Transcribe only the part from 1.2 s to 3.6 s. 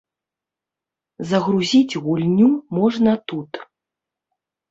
Загрузіць гульню можна тут.